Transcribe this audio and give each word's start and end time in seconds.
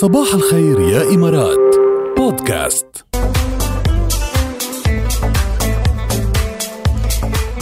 صباح 0.00 0.34
الخير 0.34 0.80
يا 0.80 1.02
إمارات. 1.14 1.58
بودكاست. 2.16 2.86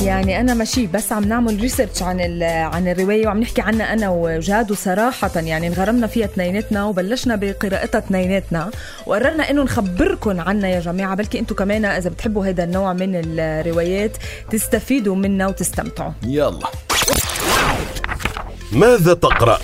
يعني 0.01 0.41
أنا 0.41 0.55
ماشي 0.55 0.87
بس 0.87 1.13
عم 1.13 1.25
نعمل 1.25 1.61
ريسيرش 1.61 2.03
عن 2.03 2.21
ال- 2.21 2.43
عن 2.43 2.89
الرواية 2.89 3.27
وعم 3.27 3.41
نحكي 3.41 3.61
عنها 3.61 3.93
أنا 3.93 4.09
وجاد. 4.11 4.71
وصراحة 4.71 5.31
يعني 5.37 5.67
انغرمنا 5.69 6.07
فيها 6.07 6.25
اثنيناتنا 6.25 6.85
وبلشنا 6.85 7.37
بقراءتها 7.37 7.99
اثنيناتنا 7.99 8.71
وقررنا 9.07 9.51
إنه 9.51 9.63
نخبركم 9.63 10.41
عنها 10.41 10.69
يا 10.69 10.81
جماعة 10.81 11.15
بلكي 11.15 11.39
أنتم 11.39 11.55
كمان 11.55 11.85
إذا 11.85 12.11
بتحبوا 12.11 12.47
هذا 12.47 12.65
النوع 12.65 12.93
من 12.93 13.21
الروايات 13.39 14.17
تستفيدوا 14.51 15.17
منها 15.17 15.47
وتستمتعوا. 15.47 16.13
يلا. 16.23 16.69
ماذا 18.73 19.15
تقرأ؟ 19.15 19.59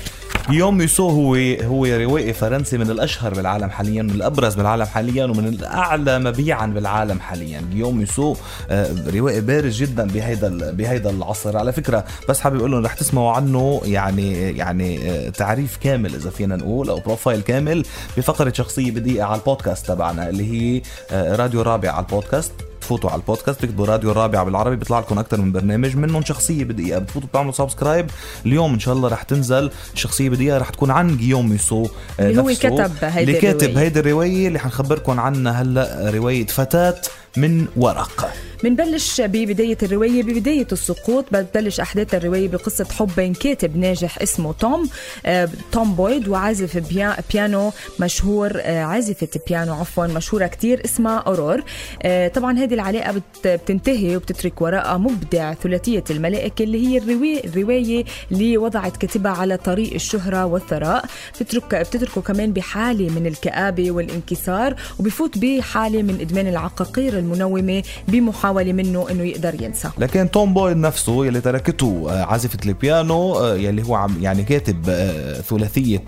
غيوم 0.51 0.83
ميسو 0.83 1.09
هو 1.09 1.35
هو 1.63 1.85
روائي 1.87 2.33
فرنسي 2.33 2.79
من 2.79 2.91
الأشهر 2.91 3.35
بالعالم 3.35 3.71
حاليا 3.71 4.03
من 4.03 4.11
الأبرز 4.11 4.55
بالعالم 4.55 4.85
حاليا 4.85 5.25
ومن 5.25 5.47
الأعلى 5.47 6.19
مبيعا 6.19 6.67
بالعالم 6.67 7.21
حاليا. 7.21 7.63
غيوم 7.73 8.01
ميسو 8.01 8.37
آه، 8.71 8.91
روائي 9.15 9.41
بارز 9.41 9.77
جدا 9.77 10.07
بهيدا 10.07 10.71
بهيدا 10.73 11.11
العصر. 11.11 11.57
على 11.57 11.73
فكرة 11.73 12.05
بس 12.29 12.41
حابب 12.41 12.57
أقول 12.59 12.71
لهم 12.71 12.85
رح 12.85 12.95
تسمعوا 12.95 13.31
عنه 13.33 13.81
يعني 13.85 14.33
يعني 14.33 15.11
آه، 15.11 15.29
تعريف 15.29 15.77
كامل 15.77 16.15
إذا 16.15 16.31
فينا 16.31 16.57
نقول 16.57 16.89
أو 16.89 17.01
profile 17.01 17.41
كامل 17.41 17.85
بفقرة 18.17 18.53
شخصية 18.53 18.91
بدقيقه 18.91 19.25
على 19.25 19.41
البودكاست 19.41 19.87
تبعنا 19.87 20.29
اللي 20.29 20.53
هي 20.53 20.83
آه، 21.11 21.37
راديو 21.37 21.63
الرابعة 21.63 21.91
على 21.91 22.05
البودكاست. 22.05 22.53
تفوتوا 22.85 23.11
على 23.11 23.21
البودكاست 23.21 23.61
تكتبوا 23.61 23.87
راديو 23.87 24.11
الرابعة 24.11 24.45
بالعربي 24.45 24.77
بيطلع 24.77 24.99
لكم 24.99 25.19
أكثر 25.19 25.41
من 25.41 25.53
برنامج 25.53 25.97
منهم 25.97 26.25
شخصية 26.25 26.65
بدقيقة 26.65 26.99
بتفوتوا 26.99 27.29
بتعملوا 27.29 27.53
subscribe 27.53 28.07
اليوم 28.47 28.73
إن 28.73 28.79
شاء 28.79 28.95
الله 28.95 29.09
رح 29.09 29.23
تنزل 29.23 29.71
شخصية 29.95 30.29
بدقيقة 30.31 30.59
رح 30.59 30.71
تكون 30.71 30.91
عن 30.91 31.17
جيوم 31.17 31.49
ميسو 31.49 31.87
آه، 32.21 32.31
اللي 32.31 32.43
هو 32.43 32.55
كتب 32.55 32.91
هيدي 33.03 33.31
اللي 33.31 33.41
كاتب. 33.41 33.79
هيدي 33.79 34.01
الرواية 34.01 34.49
اللي 34.49 34.59
حنخبركم 34.59 35.21
عنها 35.21 35.63
هلا 35.63 36.11
رواية 36.11 36.47
فتاة 36.47 36.95
من 37.37 37.67
ورق. 37.77 38.35
بنبلش 38.63 39.21
ببداية 39.21 39.79
الرواية 39.83 40.23
ببداية 40.23 40.67
السقوط 40.73 41.25
بتبلش 41.33 41.81
أحداث 41.81 42.15
الرواية 42.15 42.49
بقصة 42.49 42.85
حب 42.99 43.11
بين 43.17 43.35
كاتب 43.35 43.77
ناجح 43.77 44.19
اسمه 44.23 44.53
توم 44.53 44.89
آه، 45.27 45.49
توم 45.73 45.95
بويد 45.95 46.29
وعازف 46.29 46.77
بيا- 46.79 47.17
بيانو 47.33 47.73
مشهور 48.01 48.53
آه، 48.57 48.83
عازفة 48.85 49.29
بيانو 49.49 49.75
عفوا 49.75 50.07
مشهورة 50.07 50.47
كتير 50.47 50.85
اسمها 50.85 51.19
أورور. 51.19 51.63
آه، 52.03 52.29
طبعا 52.29 52.59
هذه 52.59 52.75
العلاقة 52.75 53.13
بت- 53.13 53.49
بتنتهي 53.49 54.17
وبتترك 54.17 54.63
وراءها 54.63 54.97
مبدع 54.99 55.55
ثلاثية 55.55 56.05
الملائكة 56.11 56.63
اللي 56.63 56.87
هي 56.87 56.99
الرواية, 56.99 57.45
الرواية 57.45 58.05
اللي 58.33 58.59
وضعت 58.59 58.97
كاتبها 58.97 59.33
على 59.33 59.57
طريق 59.57 59.95
الشهرة 59.95 60.45
والثراء. 60.47 61.05
بتترك 61.41 61.75
بتتركه 61.75 62.21
كمان 62.21 62.53
بحالة 62.53 63.11
من 63.21 63.27
الكآبة 63.27 63.91
والانكسار 63.91 64.75
وبفوت 65.01 65.39
بحالة 65.39 66.03
من 66.03 66.19
إدمان 66.21 66.49
العقاقير 66.49 67.19
المنومة 67.19 67.83
بمحاولة 68.09 68.54
منه 68.63 69.11
إنه 69.11 69.23
يقدر 69.23 69.63
ينسى. 69.63 69.91
لكن 69.99 70.31
توم 70.31 70.55
بويد 70.55 70.77
نفسه 70.77 71.27
يلي 71.27 71.41
تركته 71.41 72.07
آه، 72.11 72.25
عازفة 72.25 72.59
البيانو 72.67 73.35
آه، 73.35 73.55
يلي 73.55 73.83
هو 73.83 73.95
عم 73.95 74.17
يعني 74.21 74.43
كاتب 74.43 74.85
آه، 74.89 75.41
ثلاثية 75.41 76.05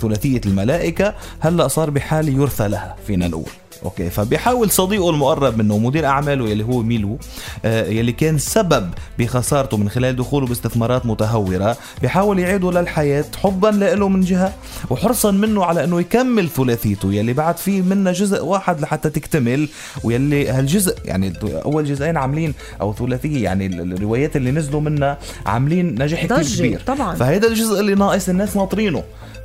ثلاثية 0.00 0.40
الملائكة 0.46 1.14
هلأ 1.40 1.68
صار 1.68 1.90
بحال 1.90 2.28
يرثى 2.28 2.68
لها 2.68 2.96
فينا 3.06 3.28
نقول. 3.28 3.61
okay 3.84 4.10
فبيحاول 4.10 4.70
صديقه 4.70 5.10
المقرب 5.10 5.58
منه 5.58 5.78
مدير 5.78 6.06
أعماله 6.06 6.48
يلي 6.48 6.64
هو 6.64 6.82
ميلو 6.82 7.18
آه، 7.64 7.86
يلي 7.88 8.12
كان 8.12 8.38
سبب 8.38 8.90
بخسارته 9.18 9.76
من 9.76 9.88
خلال 9.88 10.16
دخوله 10.16 10.46
باستثمارات 10.46 11.06
متهورة 11.06 11.76
بيحاول 12.02 12.38
يعيده 12.38 12.70
للحياة 12.70 13.24
حبا 13.42 13.66
له 13.68 14.08
من 14.08 14.20
جهة 14.20 14.52
وحرصا 14.90 15.30
منه 15.30 15.64
على 15.64 15.84
إنه 15.84 16.00
يكمل 16.00 16.48
ثلاثيته 16.48 17.12
يلي 17.12 17.32
بعد 17.32 17.56
فيه 17.56 17.82
منها 17.82 18.12
جزء 18.12 18.44
واحد 18.44 18.80
لحتى 18.80 19.10
تكتمل 19.10 19.68
ويلي 20.04 20.48
هالجزء 20.48 20.96
يعني 21.04 21.32
أول 21.64 21.84
جزئين 21.84 22.16
عاملين 22.16 22.54
أو 22.80 22.94
ثلاثية 22.94 23.44
يعني 23.44 23.66
ال- 23.66 23.92
الروايات 23.92 24.36
اللي 24.36 24.50
نزلوا 24.50 24.80
منها 24.80 25.18
عاملين 25.46 26.02
نجاح 26.02 26.26
كبير 26.58 26.80
طبعاً. 26.86 27.14
فهيدا 27.14 27.48
الجزء 27.48 27.80
اللي 27.80 27.94
ناقص 27.94 28.28
الناس 28.28 28.56
ناطرينه 28.56 29.02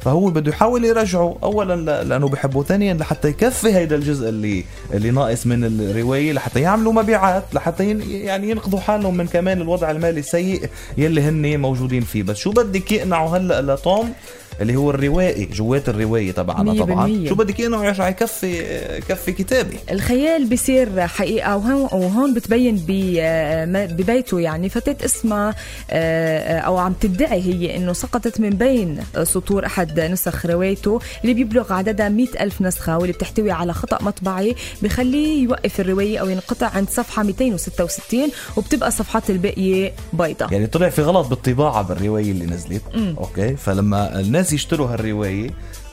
فهو 0.07 0.29
بده 0.29 0.51
يحاول 0.51 0.85
يرجعه. 0.85 1.37
اولا 1.43 2.03
لأنه 2.03 2.27
بحبه. 2.27 2.63
ثانيا 2.63 2.93
لحتى 2.93 3.27
يكفي 3.27 3.75
هيدا 3.75 3.95
الجزء 3.95 4.29
اللي 4.29 4.63
اللي 4.93 5.11
ناقص 5.11 5.47
من 5.47 5.63
الرواية 5.63 6.33
لحتى 6.33 6.61
يعملوا 6.61 6.93
مبيعات 6.93 7.43
لحتى 7.53 7.99
يعني 8.07 8.49
ينقذوا 8.49 8.79
حالهم 8.79 9.17
من 9.17 9.27
كمان 9.27 9.61
الوضع 9.61 9.91
المالي 9.91 10.19
السيء 10.19 10.69
يلي 10.97 11.21
هن 11.21 11.59
موجودين 11.59 12.01
فيه. 12.01 12.23
بس 12.23 12.37
شو 12.37 12.51
بدك 12.51 12.91
يقنعوا 12.91 13.37
هلأ 13.37 13.61
لتوم؟ 13.61 14.13
اللي 14.61 14.75
هو 14.75 14.89
الروائي 14.89 15.45
جوات 15.45 15.89
الروايه 15.89 16.31
تبعنا 16.31 16.73
طبعا. 16.73 17.25
شو 17.29 17.35
بدك 17.35 17.59
يقنعوا 17.59 17.85
عشان 17.85 18.07
يكفي 18.07 18.57
يكفي 18.97 19.31
كتابي. 19.31 19.77
الخيال 19.91 20.49
بصير 20.49 21.07
حقيقة 21.07 21.57
وهون, 21.57 21.81
وهون 21.81 22.33
بتبين 22.33 22.83
ببيته 22.87 24.39
يعني. 24.39 24.69
فتاة 24.69 25.05
اسمها 25.05 25.55
آه، 25.91 26.59
أو 26.59 26.77
عم 26.77 26.93
تدعي 26.93 27.41
هي 27.41 27.75
أنه 27.77 27.93
سقطت 27.93 28.39
من 28.39 28.49
بين 28.49 28.99
سطور 29.23 29.65
أحد 29.65 29.99
نسخ 29.99 30.45
روايته 30.45 30.99
اللي 31.21 31.33
بيبلغ 31.33 31.73
عددها 31.73 32.09
مئة 32.09 32.43
ألف 32.43 32.61
نسخة 32.61 32.97
واللي 32.97 33.13
بتحتوي 33.13 33.51
على 33.51 33.73
خطأ 33.73 34.03
مطبعي 34.03 34.55
بخليه 34.81 35.43
يوقف 35.43 35.79
الرواية 35.79 36.17
أو 36.19 36.29
ينقطع 36.29 36.67
عند 36.67 36.89
صفحة 36.89 37.23
266 37.23 38.29
وبتبقى 38.57 38.87
الصفحات 38.87 39.29
الباقية 39.29 39.93
بيضة. 40.13 40.47
يعني 40.51 40.67
طلع 40.67 40.89
في 40.89 41.01
غلط 41.01 41.27
بالطباعة 41.27 41.81
بالروايه 41.81 42.31
اللي 42.31 42.45
نزلت. 42.45 42.81
okay؟ 43.17 43.55
فلما 43.55 44.19
الناس 44.19 44.46
يشتروا 44.53 44.87
هالرواية 44.87 45.49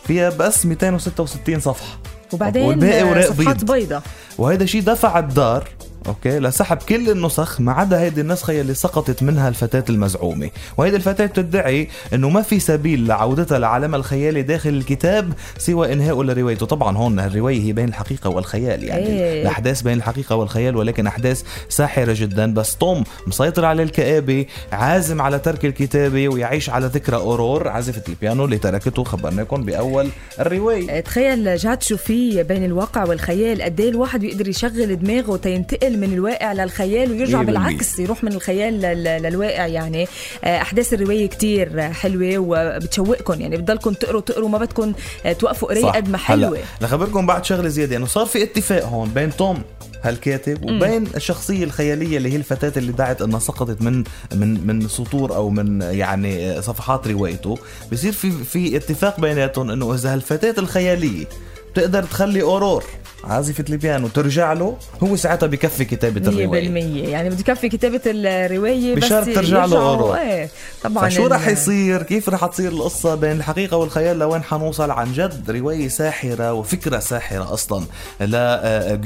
فيها 0.06 0.30
بس 0.30 0.66
266 0.66 1.60
صفحة. 1.60 1.98
وبعدين 2.32 2.62
والباقي 2.62 3.22
صفحات 3.22 3.64
بيض. 3.64 3.72
بيضة 3.72 4.02
وهذا 4.38 4.66
شيء 4.66 4.82
دفع 4.82 5.18
الدار. 5.18 5.68
okay؟ 6.06 6.38
لسحب 6.38 6.76
كل 6.76 7.10
النسخ 7.10 7.60
ما 7.60 7.72
عدا 7.72 8.00
هيدي 8.00 8.20
النسخة 8.20 8.60
اللي 8.60 8.74
سقطت 8.74 9.22
منها 9.22 9.48
الفتاة 9.48 9.84
المزعومة. 9.90 10.50
وهيدي 10.76 10.96
الفتاة 10.96 11.26
بتدعي 11.26 11.88
إنه 12.14 12.28
ما 12.30 12.42
في 12.42 12.60
سبيل 12.60 13.06
لعودتها 13.06 13.58
لعالمها 13.58 13.98
الخيالي 13.98 14.42
داخل 14.42 14.70
الكتاب 14.70 15.32
سوى 15.58 15.92
انهائه 15.92 16.22
لروايته 16.22 16.66
طبعا 16.66 16.96
هون 16.96 17.20
الرواية 17.20 17.60
هي 17.60 17.72
بين 17.72 17.88
الحقيقة 17.88 18.30
والخيال 18.30 18.84
يعني 18.84 19.06
إيه. 19.06 19.42
الأحداث 19.42 19.82
بين 19.82 19.96
الحقيقة 19.98 20.36
والخيال 20.36 20.76
ولكن 20.76 21.06
أحداث 21.06 21.42
ساحرة 21.68 22.12
جدا. 22.18 22.54
بس 22.54 22.76
توم 22.76 23.04
مسيطر 23.26 23.64
على 23.64 23.82
الكآبة 23.82 24.46
عازم 24.72 25.20
على 25.20 25.38
ترك 25.38 25.64
الكتابة 25.64 26.28
ويعيش 26.28 26.70
على 26.70 26.86
ذكرى 26.86 27.16
أورور. 27.16 27.68
عازفة 27.68 28.02
البيانو 28.08 28.44
اللي 28.44 28.58
تركته 28.58 29.04
خبرناكم 29.04 29.62
بأول 29.62 30.08
الرواية. 30.40 31.00
تخيل 31.00 31.56
جاد 31.56 31.82
شو 31.82 31.96
في 31.96 32.42
بين 32.42 32.64
الواقع 32.64 33.04
والخيال؟ 33.04 33.62
قد 33.62 33.80
إيه 33.80 33.88
الواحد 33.88 34.20
بيقدر 34.20 34.48
يشغل 34.48 34.98
دماغه 34.98 35.36
تينتقل 35.36 35.93
من 35.96 36.12
الواقع 36.12 36.52
للخيال 36.52 37.10
ويرجع. 37.12 37.42
بالعكس 37.42 37.98
يروح 37.98 38.24
من 38.24 38.32
الخيال 38.32 38.80
لل- 38.80 39.22
للواقع 39.22 39.66
يعني. 39.66 40.08
آه، 40.44 40.62
أحداث 40.62 40.94
الرواية 40.94 41.26
كتير 41.28 41.92
حلوة 41.92 42.38
وبتشوقكم 42.38 43.40
يعني. 43.40 43.56
بتضلكم 43.56 43.92
تقروا 43.92 44.20
تقروا 44.20 44.48
ما 44.48 44.58
بدكم 44.58 44.92
آه، 45.26 45.32
توقفوا 45.32 45.68
قرايه 45.68 45.86
قد 45.86 46.08
ما 46.08 46.18
حلوة. 46.18 46.58
لخبركم 46.80 47.26
بعد 47.26 47.44
شغلة 47.44 47.68
زيادة 47.68 47.96
إنه 47.96 48.06
صار 48.06 48.26
في 48.26 48.42
اتفاق 48.42 48.84
هون 48.84 49.08
بين 49.08 49.36
توم 49.36 49.62
هالكاتب 50.02 50.64
وبين 50.64 51.06
الشخصية 51.16 51.64
الخيالية 51.64 52.16
اللي 52.16 52.32
هي 52.32 52.36
الفتاة 52.36 52.72
اللي 52.76 52.92
دعت 52.92 53.22
إنها 53.22 53.38
سقطت 53.38 53.82
من 53.82 54.04
من 54.34 54.66
من 54.66 54.88
سطور 54.88 55.34
أو 55.36 55.50
من 55.50 55.82
يعني 55.82 56.62
صفحات 56.62 57.08
روايته. 57.08 57.58
بصير 57.92 58.12
في 58.12 58.30
في 58.30 58.76
اتفاق 58.76 59.20
بيناتهم 59.20 59.70
إنه 59.70 59.94
إذا 59.94 60.12
هالفتاة 60.14 60.54
الخيالية 60.58 61.24
بتقدر 61.72 62.02
تخلي 62.02 62.42
أورور 62.42 62.84
عازفة 63.28 63.64
البيانو 63.70 64.08
ترجع 64.08 64.52
له؟ 64.52 64.76
هو 65.02 65.16
ساعتها 65.16 65.46
بكفي 65.46 65.84
كتابة 65.84 66.20
100% 66.20 66.28
الرواية 66.28 67.08
يعني 67.08 67.30
بده 67.30 67.40
يكفي 67.40 67.68
كتابة 67.68 68.00
الرواية 68.06 68.94
بس 68.94 69.04
بشرط 69.04 69.24
ترجع 69.24 69.64
له 69.64 69.78
أورو. 69.88 70.14
إيه 70.14 70.48
طبعا 70.82 71.08
فشو 71.08 71.26
ال- 71.26 71.32
رح 71.32 71.48
يصير؟ 71.48 72.02
كيف 72.02 72.28
رح 72.28 72.46
تصير 72.46 72.72
القصة 72.72 73.14
بين 73.14 73.32
الحقيقة 73.32 73.76
والخيال؟ 73.76 74.18
لوين 74.18 74.42
حنوصل؟ 74.42 74.90
عن 74.90 75.12
جد 75.12 75.50
رواية 75.50 75.88
ساحرة 75.88 76.52
وفكرة 76.52 76.98
ساحرة 76.98 77.52
أصلا. 77.52 77.84
لا 78.20 78.96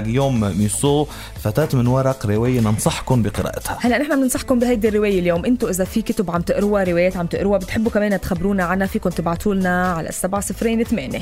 لجيوم 0.00 0.40
ميسو 0.40 1.06
فتاة 1.42 1.68
من 1.72 1.86
ورق 1.86 2.26
رواية 2.26 2.60
ننصحكم 2.60 3.22
بقراءتها. 3.22 3.78
هلا 3.80 3.98
نحن 3.98 4.16
بننصحكم 4.20 4.58
بهيدي 4.58 4.88
الرواية 4.88 5.18
اليوم. 5.18 5.44
أنتم 5.44 5.68
إذا 5.68 5.84
في 5.84 6.02
كتب 6.02 6.30
عم 6.30 6.40
تقروها 6.42 6.84
روايات 6.84 7.16
عم 7.16 7.26
تقروها 7.26 7.58
بتحبوا 7.58 7.90
كمان 7.90 8.20
تخبرونا 8.20 8.64
عنها 8.64 8.86
فيكم 8.86 9.10
تبعتوا 9.10 9.54
لنا 9.54 9.92
على 9.92 10.08
السبعة 10.08 10.40
صفرين 10.40 10.84
ثمانية. 10.84 11.20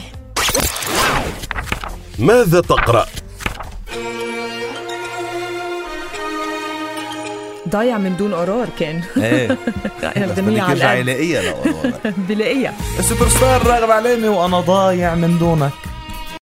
ماذا 2.19 2.61
تقرأ؟ 2.61 3.07
ضايع 7.69 7.99
من 7.99 8.17
دون 8.17 8.35
قرار 8.35 8.69
كان. 8.79 9.03
إيه. 9.17 9.49
بدنا 10.17 10.63
على. 10.63 11.01
يلاقيها 11.01 11.43
لأورور 11.43 11.93
بلاقيها 12.29 12.75
ال 12.99 13.04
super 13.04 13.29
star 13.29 13.67
راغب 13.67 13.91
علامة 13.91 14.29
وأنا 14.29 14.61
ضايع 14.61 15.15
من 15.15 15.39
دونك. 15.39 15.71